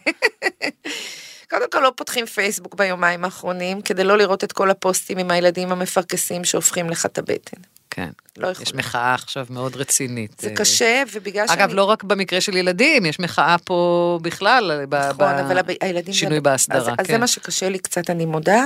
[1.50, 5.72] קודם כל לא פותחים פייסבוק ביומיים האחרונים כדי לא לראות את כל הפוסטים עם הילדים
[5.72, 7.60] המפרכסים שהופכים לך את הבטן.
[7.96, 8.08] כן.
[8.36, 8.78] לא יש יכולה.
[8.78, 10.36] מחאה עכשיו מאוד רצינית.
[10.40, 11.64] זה אה, קשה ובגלל שאני...
[11.64, 16.12] אגב, לא רק במקרה של ילדים, יש מחאה פה בכלל, ב- נכון, אבל הילדים...
[16.14, 17.20] זה- שינוי בהסדרה, אז, אז זה כן.
[17.20, 18.64] מה שקשה לי קצת, אני מודה,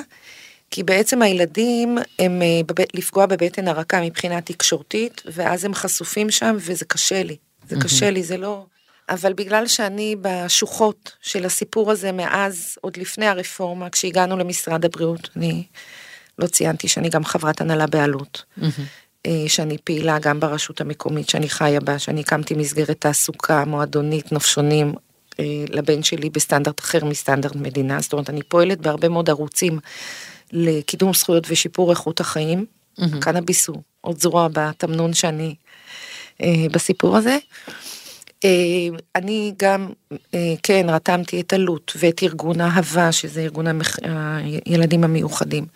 [0.70, 2.84] כי בעצם הילדים הם אה.
[2.94, 7.36] לפגוע בבטן הרכה מבחינה תקשורתית, ואז הם חשופים שם, וזה קשה לי.
[7.68, 8.64] זה קשה לי, זה לא...
[9.08, 15.64] אבל בגלל שאני בשוחות של הסיפור הזה מאז, עוד לפני הרפורמה, כשהגענו למשרד הבריאות, אני
[16.38, 18.44] לא ציינתי שאני גם חברת הנהלה בעלות.
[19.26, 24.94] אה, שאני פעילה גם ברשות המקומית שאני חיה בה, שאני הקמתי מסגרת תעסוקה, מועדונית, נופשונים,
[25.40, 29.78] אה, לבן שלי בסטנדרט אחר מסטנדרט מדינה, זאת אומרת אני פועלת בהרבה מאוד ערוצים
[30.52, 32.66] לקידום זכויות ושיפור איכות החיים.
[33.20, 35.54] קנאביס הוא עוד זרוע בתמנון שאני
[36.42, 37.38] אה, בסיפור הזה.
[38.44, 38.50] אה,
[39.16, 39.88] אני גם,
[40.34, 43.96] אה, כן, רתמתי את אלו"ט ואת ארגון אהבה, שזה ארגון המח...
[44.66, 45.66] הילדים המיוחדים.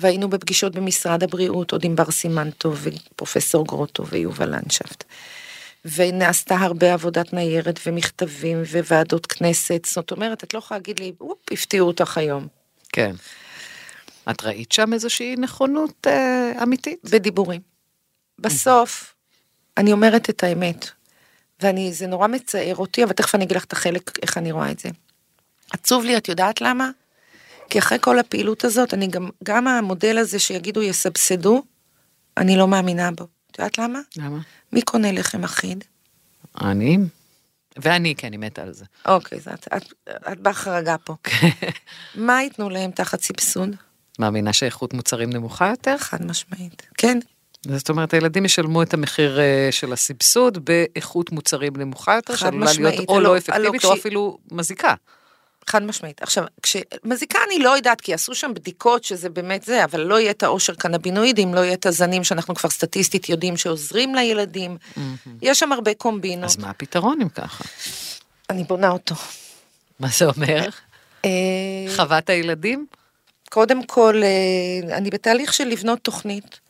[0.00, 5.04] והיינו בפגישות במשרד הבריאות, עוד עם בר סימנטו ופרופסור גרוטו ויובל לנדשפט.
[5.84, 11.38] ונעשתה הרבה עבודת ניירת ומכתבים וועדות כנסת, זאת אומרת, את לא יכולה להגיד לי, אופ,
[11.50, 12.46] הפתיעו אותך היום.
[12.92, 13.14] כן.
[14.30, 16.98] את ראית שם איזושהי נכונות אה, אמיתית?
[17.04, 17.60] בדיבורים.
[18.38, 19.14] בסוף,
[19.76, 20.86] אני אומרת את האמת,
[21.62, 24.70] ואני, זה נורא מצער אותי, אבל תכף אני אגיד לך את החלק, איך אני רואה
[24.70, 24.88] את זה.
[25.70, 26.90] עצוב לי, את יודעת למה?
[27.70, 31.62] כי אחרי כל הפעילות הזאת, אני גם, גם המודל הזה שיגידו יסבסדו,
[32.36, 33.26] אני לא מאמינה בו.
[33.50, 34.00] את יודעת למה?
[34.16, 34.38] למה?
[34.72, 35.84] מי קונה לחם אחיד?
[36.60, 36.98] אני?
[37.76, 38.84] ואני, כי אני מתה על זה.
[39.06, 39.92] אוקיי, אז את, את,
[40.32, 41.14] את בהחרגה פה.
[42.14, 43.70] מה ייתנו להם תחת סבסוד?
[44.18, 45.98] מאמינה שאיכות מוצרים נמוכה יותר?
[45.98, 46.82] חד משמעית.
[46.98, 47.18] כן,
[47.66, 53.08] זאת אומרת, הילדים ישלמו את המחיר אה, של הסבסוד באיכות מוצרים נמוכה יותר, שעלולה להיות.
[53.08, 54.94] או לא הלא אפקטיבית או אפילו מזיקה.
[55.68, 56.22] חד משמעית.
[56.22, 60.30] עכשיו, כשמזיקה אני לא יודעת, כי עשו שם בדיקות שזה באמת זה, אבל לא יהיה
[60.30, 64.76] את העושר קנבינואידים, לא יהיה את הזנים שאנחנו כבר סטטיסטית יודעים שעוזרים לילדים.
[65.42, 66.44] יש שם הרבה קומבינות.
[66.44, 67.64] אז מה הפתרון אם ככה?
[68.50, 69.14] אני בונה אותו.
[70.00, 70.68] מה זה אומר?
[71.24, 71.30] אה,
[71.96, 72.86] חוות הילדים?
[73.50, 76.60] קודם כל, אה, אני בתהליך של לבנות תוכנית,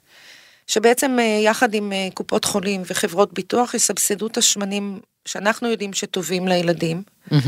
[0.67, 7.03] שבעצם אה, יחד עם קופות חולים וחברות ביטוח יסבסדו את השמנים שאנחנו יודעים שטובים לילדים,
[7.33, 7.39] אה,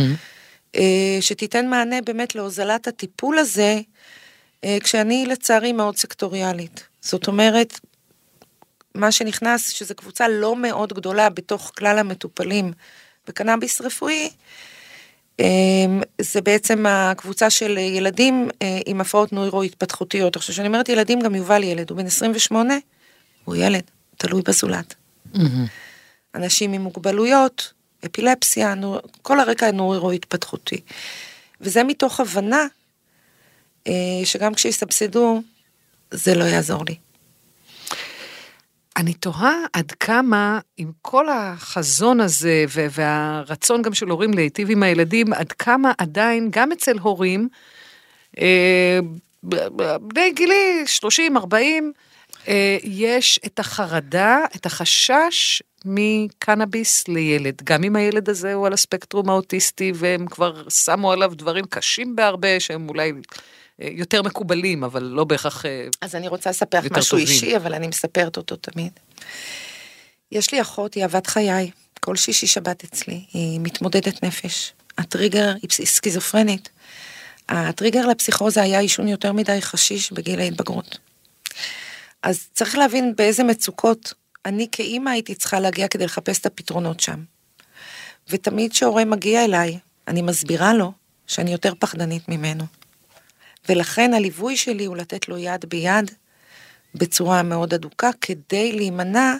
[1.20, 3.80] שתיתן מענה באמת להוזלת הטיפול הזה,
[4.64, 6.86] אה, כשאני לצערי מאוד סקטוריאלית.
[7.00, 7.80] זאת אומרת,
[8.94, 12.72] מה שנכנס, שזו קבוצה לא מאוד גדולה בתוך כלל המטופלים
[13.28, 14.30] בקנאביס רפואי,
[15.40, 20.36] אמ, זה בעצם הקבוצה של ילדים אה, עם הפרעות נוירו-התפתחותיות.
[20.36, 22.74] עכשיו, כשאני אומרת ילדים, גם יובל ילד, הוא בן 28,
[23.44, 23.82] הוא ילד,
[24.16, 24.94] תלוי בזולת.
[26.34, 27.72] אנשים עם מוגבלויות,
[28.06, 28.74] אפילפסיה.
[29.22, 30.80] כל הרקע הנוירו-התפתחותי.
[31.60, 32.66] וזה מתוך הבנה
[33.86, 33.92] אה,
[34.24, 35.42] שגם כשיסבסדו,
[36.10, 36.96] זה לא יעזור לי.
[38.96, 45.32] אני תוהה עד כמה, עם כל החזון הזה והרצון גם של הורים להיטיב עם הילדים,
[45.32, 47.48] עד כמה עדיין, גם אצל הורים,
[48.40, 48.98] אה,
[50.00, 51.92] בני גילי 30, 40,
[52.48, 57.62] אה, יש את החרדה, את החשש מקנאביס לילד.
[57.64, 62.60] גם אם הילד הזה הוא על הספקטרום האוטיסטי, והם כבר שמו עליו דברים קשים בהרבה,
[62.60, 63.12] שהם אולי
[63.82, 65.66] אה, יותר מקובלים, אבל לא בהכרח...
[65.66, 67.26] אה, אז אני רוצה לספר משהו טובים.
[67.26, 68.92] אישי, אבל אני מספרת אותו תמיד.
[70.32, 74.72] יש לי אחות, היא אהבת חיי, כל שישי שבת אצלי, היא מתמודדת נפש.
[74.98, 76.68] הטריגר, היא סכיזופרנית.
[77.48, 80.98] הטריגר לפסיכוזה היה עישון יותר מדי חשיש בגיל ההתבגרות.
[82.22, 84.14] אז צריך להבין באיזה מצוקות
[84.46, 87.24] אני כאימא הייתי צריכה להגיע כדי לחפש את הפתרונות שם.
[88.28, 90.92] ותמיד כשהורה מגיע אליי, אני מסבירה לו
[91.26, 92.64] שאני יותר פחדנית ממנו.
[93.68, 96.10] ולכן הליווי שלי הוא לתת לו יד ביד
[96.94, 99.34] בצורה מאוד הדוקה, כדי להימנע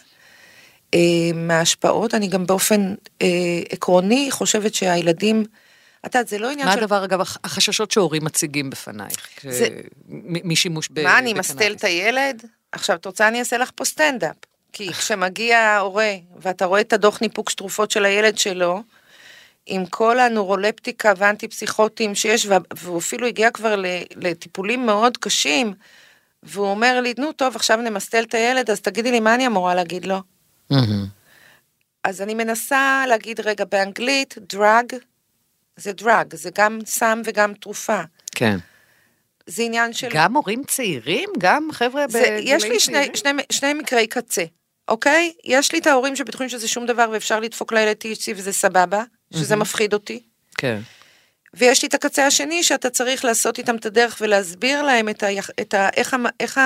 [0.95, 0.99] אה,
[1.35, 2.15] מההשפעות.
[2.15, 3.27] אני גם באופן אה,
[3.71, 5.45] עקרוני חושבת שהילדים,
[6.07, 6.79] את יודעת, זה לא עניין מה של...
[6.79, 9.29] הדבר, אגב, הח- החששות שהורים מציגים בפנייך?
[9.37, 9.69] כש- זה-
[10.09, 11.03] מ- משימוש ב...
[11.03, 11.51] מה, אני בקנאביס?
[11.51, 12.43] מסתל את הילד?
[12.73, 14.37] עכשיו, את רוצה אני אעשה לך פה סטנדאפ.
[14.73, 18.83] כי כשמגיע ההורה, ואתה רואה את הדוח ניפוק תרופות של הילד שלו,
[19.67, 23.83] עם כל הנורולפטיקה והאנטי-פסיכוטיים שיש, וה- והוא אפילו הגיע כבר
[24.17, 25.75] לטיפולים מאוד קשים,
[26.43, 29.75] והוא אומר לי, נו טוב, עכשיו נמסטל את הילד, אז תגידי לי, מה אני אמורה
[29.75, 30.23] להגיד לו?
[32.05, 34.87] אז אני מנסה להגיד, רגע, באנגלית, דרג,
[35.77, 38.01] זה דרג, זה גם סם וגם תרופה.
[38.35, 38.59] כן.
[39.47, 40.09] זה עניין של...
[40.13, 41.29] גם הורים צעירים?
[41.39, 43.15] גם חבר'ה בגילאים יש לי שני, צעירים?
[43.15, 44.45] שני, שני מקרי קצה,
[44.91, 45.33] אוקיי?
[45.45, 49.57] יש לי את ההורים שבטוחים שזה שום דבר ואפשר לדפוק לילד THC וזה סבבה, שזה
[49.57, 50.23] מפחיד אותי.
[50.59, 50.81] כן.
[51.55, 55.27] ויש לי את הקצה השני שאתה צריך לעשות איתם את הדרך ולהסביר להם את ה,
[55.61, 56.61] את ה, איך, איך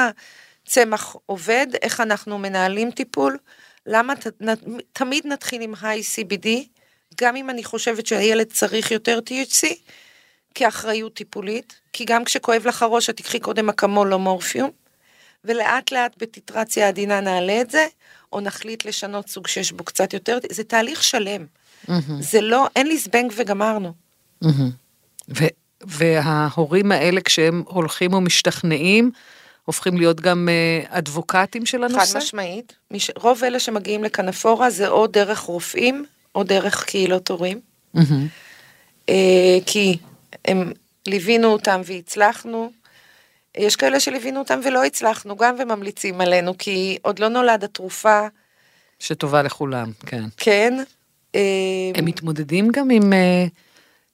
[0.67, 3.39] הצמח עובד, איך אנחנו מנהלים טיפול,
[3.87, 4.55] למה ת, נ,
[4.93, 6.49] תמיד נתחיל עם היי CBD,
[7.21, 9.67] גם אם אני חושבת שהילד צריך יותר THC,
[10.55, 14.71] כאחריות טיפולית, כי גם כשכואב לך הראש את תקחי קודם אקמול או מורפיום,
[15.45, 17.87] ולאט לאט בטיטרציה עדינה נעלה את זה,
[18.33, 21.47] או נחליט לשנות סוג שיש בו קצת יותר, זה תהליך שלם.
[22.21, 23.93] זה לא, אין לי זבנג וגמרנו.
[24.43, 24.71] מהמם.
[25.29, 25.55] ו-
[25.87, 29.11] וההורים האלה, כשהם הולכים ומשתכנעים,
[29.65, 32.19] הופכים להיות גם אה, אדבוקטים של חד הנושא?
[32.19, 32.73] משמעית.
[32.91, 33.11] מש...
[33.17, 36.05] רוב אלה שמגיעים לכנפורה זה או דרך רופאים,
[36.35, 37.61] או דרך קהילות הורים.
[37.95, 38.27] מהמם.
[39.09, 39.99] אה, כי
[40.45, 40.73] הם
[41.07, 42.71] ליווינו אותם והצלחנו.
[43.57, 48.27] יש כאלה שליווינו אותם ולא הצלחנו גם וממליצים עלינו, כי עוד לא נולד התרופה,
[48.99, 50.25] שטובה לכולם, כן.
[50.37, 50.75] כן.
[51.35, 51.40] אה,
[51.95, 53.47] הם מתמודדים גם עם אה,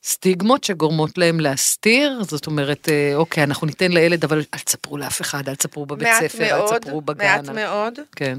[0.05, 2.23] סטיגמות שגורמות להם להסתיר?
[2.25, 6.09] זאת אומרת, אה, אוקיי, אנחנו ניתן לילד, אבל אל תספרו לאף אחד, אל תספרו בבית
[6.21, 7.25] ספר, אל מאוד, תספרו בגן.
[7.25, 7.99] מעט אל- מאוד.
[8.17, 8.39] כן.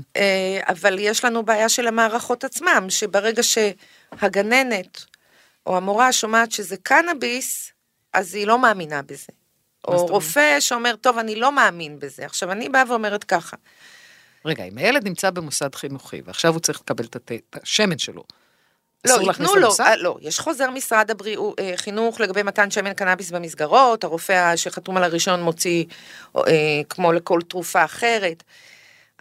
[0.70, 5.06] אבל יש לנו בעיה של המערכות עצמם, שברגע שהגננת
[5.66, 7.72] או המורה שומעת שזה קנאביס,
[8.14, 9.28] אז היא לא מאמינה בזה.
[9.88, 12.26] או רופא שאומר, טוב, אני לא מאמין בזה.
[12.26, 13.58] עכשיו, אני באה ואומרת ככה,
[14.46, 17.32] רגע, אם הילד נמצא במוסד חינוכי, ועכשיו הוא צריך לקבל את
[17.63, 18.24] השמן שלו,
[19.08, 19.84] לא, ייתנו לו, למוסד?
[19.84, 24.98] אה, לא, יש חוזר משרד הבריאות, אה, חינוך לגבי מתן שמן קנאביס במסגרות, הרופא שחתום
[24.98, 25.86] על הראשון מוציא
[26.38, 26.41] אה,
[26.89, 28.44] כמו לכל תרופה אחרת.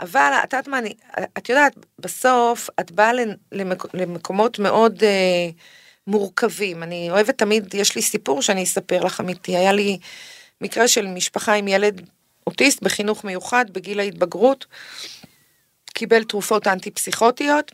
[0.00, 0.94] אבל את יודעת מה, אני,
[1.38, 3.10] את יודעת, בסוף את באה
[3.52, 5.50] למק, למקומות מאוד אה,
[6.06, 6.82] מורכבים.
[6.82, 9.56] אני אוהבת תמיד, יש לי סיפור שאני אספר לך אמיתי.
[9.56, 9.98] היה לי
[10.60, 12.08] מקרה של משפחה עם ילד
[12.46, 14.66] אוטיסט בחינוך מיוחד בגיל ההתבגרות,
[15.94, 17.72] קיבל תרופות אנטי-פסיכוטיות,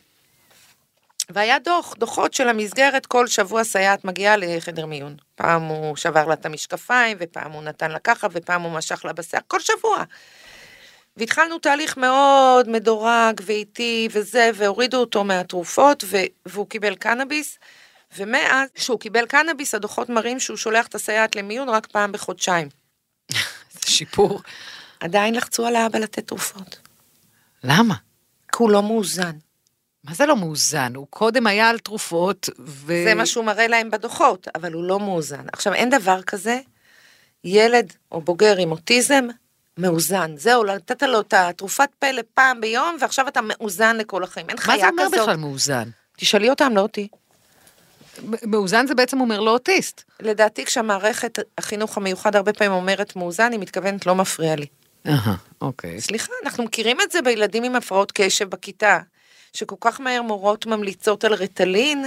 [1.30, 5.16] והיה דוח, דוחות של המסגרת, כל שבוע סייעת מגיעה לחדר מיון.
[5.34, 9.12] פעם הוא שבר לה את המשקפיים, ופעם הוא נתן לה ככה, ופעם הוא משך לה
[9.12, 10.04] בשיער, כל שבוע.
[11.16, 16.04] והתחלנו תהליך מאוד מדורג ואיטי וזה, והורידו אותו מהתרופות,
[16.46, 17.58] והוא קיבל קנאביס,
[18.16, 22.68] ומאז שהוא קיבל קנאביס, הדוחות מראים שהוא שולח את הסייעת למיון רק פעם בחודשיים.
[23.72, 24.42] זה שיפור.
[25.00, 26.78] עדיין לחצו על האבא לתת תרופות.
[27.64, 27.94] למה?
[28.52, 29.32] כי הוא לא מאוזן.
[30.04, 30.94] מה זה לא מאוזן?
[30.94, 33.04] הוא קודם היה על תרופות, ו...
[33.08, 35.44] זה מה שהוא מראה להם בדוחות, אבל הוא לא מאוזן.
[35.52, 36.60] עכשיו, אין דבר כזה,
[37.44, 39.28] ילד או בוגר עם אוטיזם
[39.78, 40.36] מאוזן.
[40.36, 44.46] זהו, נתת לו את התרופת פלא פעם ביום, ועכשיו אתה מאוזן לכל החיים.
[44.48, 45.20] אין מה חיה זה אומר כזאת.
[45.20, 45.88] בכלל מאוזן?
[46.16, 47.08] תשאלי אותם, לא אותי.
[48.42, 50.02] מאוזן זה בעצם אומר לא אוטיסט.
[50.20, 54.66] לדעתי, כשהמערכת החינוך המיוחד הרבה פעמים אומרת מאוזן, היא מתכוונת לא מפריע לי.
[55.08, 56.00] אהה, אוקיי.
[56.00, 58.98] סליחה, אנחנו מכירים את זה בילדים עם הפרעות קשב בכיתה,
[59.52, 62.06] שכל כך מהר מורות ממליצות על רטלין,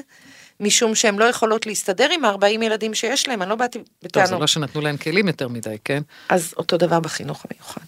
[0.59, 4.07] משום שהן לא יכולות להסתדר עם 40 ילדים שיש להם, אני לא באתי טוב, זה
[4.07, 4.41] בטענות.
[4.41, 6.01] לא שנתנו להם כלים יותר מדי, כן?
[6.29, 7.81] אז אותו דבר בחינוך המיוחד.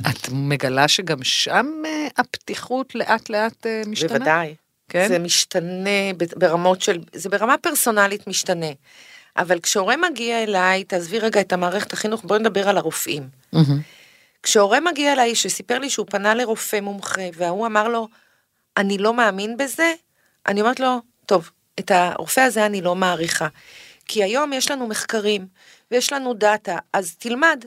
[0.00, 4.18] את מגלה שגם שם אה, הפתיחות לאט לאט אה, משתנה?
[4.18, 4.54] בוודאי.
[4.88, 5.08] כן?
[5.08, 8.70] זה משתנה ברמות של, זה ברמה פרסונלית משתנה.
[9.36, 13.28] אבל כשהורה מגיע אליי, תעזבי רגע את המערכת החינוך, בואי נדבר על הרופאים.
[13.52, 13.80] מהמם.
[14.42, 18.08] כשהורה מגיע אליי שסיפר לי שהוא פנה לרופא מומחה, וההוא אמר לו,
[18.76, 19.92] אני לא מאמין בזה,
[20.46, 23.48] אני אומרת לו, טוב, את הרופא הזה אני לא מעריכה.
[24.06, 25.46] כי היום יש לנו מחקרים,
[25.90, 27.64] ויש לנו דאטה, אז תלמד.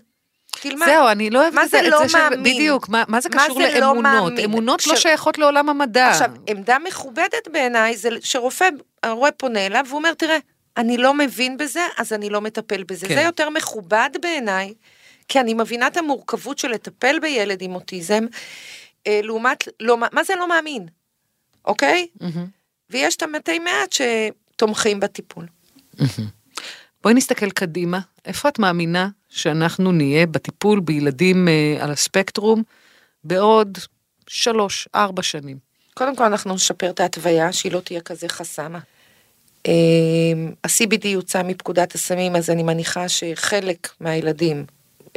[0.51, 0.85] תלמד.
[0.87, 2.43] זהו, אני לא אוהבת את זה, זה את לא זה ש- מאמין?
[2.43, 4.03] בדיוק, מה, מה זה מה קשור זה לא לאמונות?
[4.03, 4.45] מאמין?
[4.45, 6.09] אמונות לא עכשיו- שייכות לעולם המדע.
[6.09, 8.69] עכשיו, עמדה מכובדת בעיניי זה שרופא,
[9.03, 10.37] הרואה פונה אליו והוא אומר, תראה,
[10.77, 13.07] אני לא מבין בזה, אז אני לא מטפל בזה.
[13.07, 13.15] כן.
[13.15, 14.73] זה יותר מכובד בעיניי,
[15.27, 18.25] כי אני מבינה את המורכבות של לטפל בילד עם אוטיזם,
[19.07, 20.85] אה, לעומת, לא, מה זה לא מאמין,
[21.65, 22.07] אוקיי?
[22.21, 22.45] מהמם.
[22.89, 25.45] ויש את המתי מעט שתומכים בטיפול.
[27.03, 32.63] בואי נסתכל קדימה, איפה את מאמינה שאנחנו נהיה בטיפול בילדים אה, על הספקטרום
[33.23, 33.77] בעוד
[34.27, 35.57] שלוש, ארבע שנים?
[35.93, 38.75] קודם כל אנחנו נשפר את ההתוויה, שהיא לא תהיה כזה חסם.
[39.67, 39.71] אה,
[40.63, 44.65] ה-CBD יוצא מפקודת הסמים, אז אני מניחה שחלק מהילדים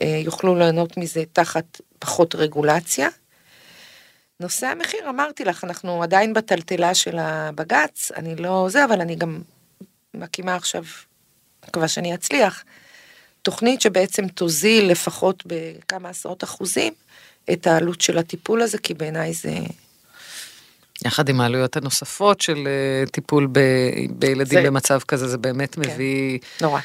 [0.02, 3.08] אה, יוכלו ליהנות מזה תחת פחות רגולציה.
[4.40, 9.42] נושא המחיר, אמרתי לך, אנחנו עדיין בטלטלה של הבג"ץ, אני לא זה, אבל אני גם
[10.14, 10.84] מקימה עכשיו,
[11.68, 12.64] מקווה שאני אצליח,
[13.42, 16.92] תוכנית שבעצם תוזיל לפחות בכמה עשרות אחוזים
[17.52, 19.50] את העלות של הטיפול הזה, כי בעיניי זה...
[21.04, 23.60] יחד עם העלויות הנוספות של אה, טיפול ב,
[24.10, 25.80] בילדים זה- במצב כזה, זה באמת כן.
[25.80, 26.38] מביא...
[26.60, 26.80] נורא.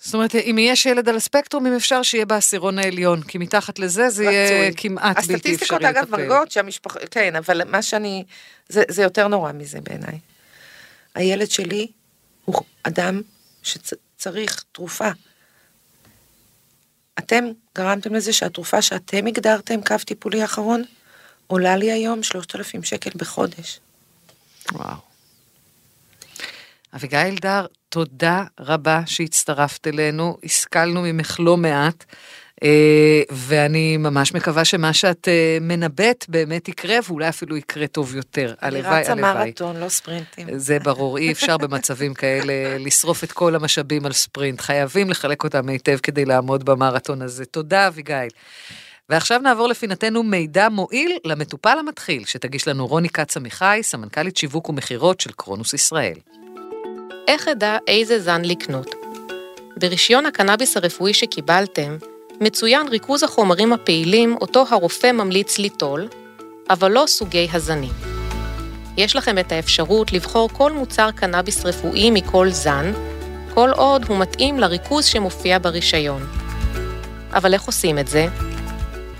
[0.00, 4.10] זאת אומרת, אם יש ילד על הספקטרום, אם אפשר שיהיה בעשירון העליון, כי מתחת לזה
[4.10, 4.72] זה יהיה.
[4.76, 5.98] כמעט בלתי אפשרי הסטטיסטיקות לטפל.
[5.98, 8.24] אגב מראות שהמשפחה, כן, אבל מה שאני,
[8.68, 10.18] זה, זה יותר נורא מזה בעיניי.
[11.14, 11.86] הילד שלי
[12.44, 13.20] הוא אדם
[13.62, 15.08] שצריך תרופה.
[17.18, 17.44] אתם
[17.78, 20.82] גרמתם לזה שהתרופה שאתם הגדרתם קו טיפולי אחרון,
[21.46, 23.80] עולה לי היום 3,000 שקל בחודש.
[24.72, 24.96] וואו.
[26.94, 32.04] אביגיל אלדר, תודה רבה שהצטרפת אלינו, השכלנו ממך לא מעט,
[33.30, 38.54] ואני ממש מקווה שמה שאת אה, מנבאת באמת יקרה, ואולי אפילו יקרה טוב יותר.
[38.62, 39.34] אני הלוואי, רצה הלוואי.
[39.34, 40.46] מרתון, לא ספרינטים.
[40.58, 42.52] זה ברור, אי אפשר במצבים כאלה
[42.86, 47.44] לשרוף את כל המשאבים על ספרינט, חייבים לחלק אותם היטב כדי לעמוד במרתון הזה.
[47.44, 48.28] תודה, אביגיל.
[49.08, 55.20] ועכשיו נעבור לפינתנו מידע מועיל למטופל המתחיל, שתגיש לנו רוני כץ עמיחי, סמנכ"לית שיווק ומכירות
[55.20, 56.18] של קרונוס ישראל.
[57.28, 58.94] איך אדע איזה זן לקנות?
[59.76, 61.96] ברישיון הקנאביס הרפואי שקיבלתם,
[62.40, 66.08] מצוין ריכוז החומרים הפעילים אותו הרופא ממליץ ליטול,
[66.70, 67.92] אבל לא סוגי הזנים.
[68.96, 72.92] יש לכם את האפשרות לבחור כל מוצר קנאביס רפואי מכל זן,
[73.54, 76.26] כל עוד הוא מתאים לריכוז שמופיע ברישיון.
[77.32, 78.26] אבל איך עושים את זה?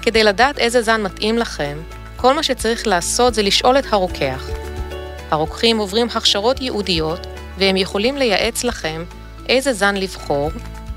[0.02, 1.78] כדי לדעת איזה זן מתאים לכם,
[2.16, 4.46] כל מה שצריך לעשות זה לשאול את הרוקח.
[5.30, 7.26] הרוקחים עוברים הכשרות ייעודיות,
[7.58, 9.04] והם יכולים לייעץ לכם
[9.48, 10.50] איזה זן לבחור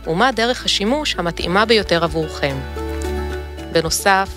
[0.08, 2.58] ומה דרך השימוש המתאימה ביותר עבורכם.
[3.72, 4.30] בנוסף,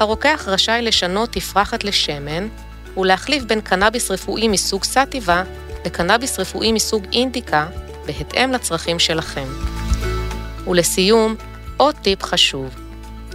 [0.00, 2.48] הרוקח רשאי לשנות תפרחת לשמן
[2.96, 5.42] ולהחליף בין קנאביס רפואי מסוג סטיבה
[5.86, 7.66] לקנאביס רפואי מסוג אינדיקה
[8.06, 9.46] בהתאם לצרכים שלכם.
[10.66, 11.34] ולסיום,
[11.76, 12.74] עוד טיפ חשוב,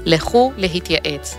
[0.05, 1.38] לכו להתייעץ.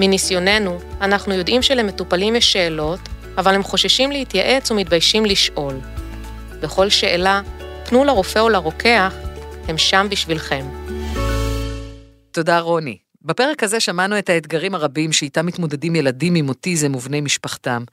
[0.00, 3.00] מניסיוננו, אנחנו יודעים שלמטופלים יש שאלות,
[3.38, 5.74] אבל הם חוששים להתייעץ ומתביישים לשאול.
[6.60, 7.40] בכל שאלה,
[7.84, 9.14] פנו לרופא או לרוקח,
[9.68, 10.66] הם שם בשבילכם.
[12.30, 12.98] תודה, רוני.
[13.22, 17.84] בפרק הזה שמענו את האתגרים הרבים שאיתם מתמודדים ילדים עם אוטיזם ובני משפחתם.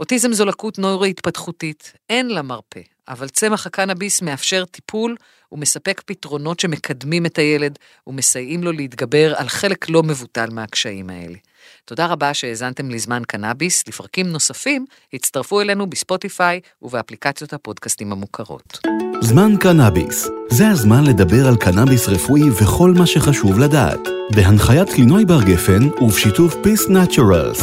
[0.00, 5.16] אוטיזם זו לקות נוירו-התפתחותית, אין לה מרפא, אבל צמח הקנאביס מאפשר טיפול
[5.48, 11.36] הוא מספק פתרונות שמקדמים את הילד ומסייעים לו להתגבר על חלק לא מבוטל מהקשיים האלה.
[11.84, 13.88] תודה רבה שהאזנתם לזמן קנאביס.
[13.88, 18.78] לפרקים נוספים, הצטרפו אלינו בספוטיפיי ובאפליקציות הפודקאסטים המוכרות.
[19.20, 20.28] זמן קנאביס.
[20.48, 24.00] זה הזמן לדבר על קנאביס רפואי וכל מה שחשוב לדעת.
[24.34, 27.62] בהנחיית קלינוי בר גפן ובשיתוף Peace Naturals.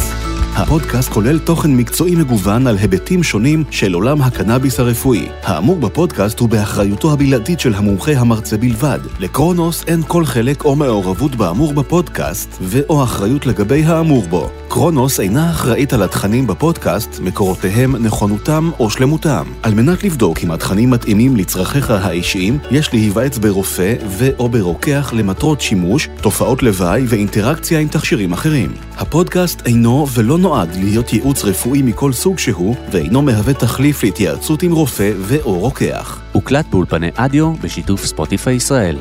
[0.56, 5.28] הפודקאסט כולל תוכן מקצועי מגוון על היבטים שונים של עולם הקנאביס הרפואי.
[5.42, 8.98] האמור בפודקאסט הוא באחריותו הבלעדית של המומחה המרצה בלבד.
[9.20, 14.50] לקרונוס אין כל חלק או מעורבות באמור בפודקאסט, ו/או אחריות לגבי האמור בו.
[14.68, 19.44] קרונוס אינה אחראית על התכנים בפודקאסט, מקורותיהם, נכונותם או שלמותם.
[19.62, 26.08] על מנת לבדוק אם התכנים מתאימים לצרכיך האישיים, יש להיוועץ ברופא ו/או ברוקח למטרות שימוש,
[26.20, 28.72] תופעות לוואי ואינטראקציה עם תכשירים אחרים.
[28.96, 34.72] הפודקאסט אינו ולא נועד להיות ייעוץ רפואי מכל סוג שהוא, ואינו מהווה תחליף להתייעצות עם
[34.72, 36.23] רופא ו/או רוקח.
[36.44, 38.96] הוקלט באולפני אדיו בשיתוף ספוטיפיי ישראל.